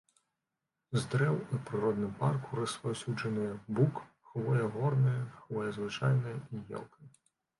[0.93, 7.01] З дрэў у прыродным парку распаўсюджаныя бук, хвоя горная, хвоя звычайная і елка.